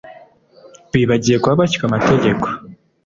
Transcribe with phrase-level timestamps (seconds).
[0.91, 2.45] bibagirwa batyo amategeko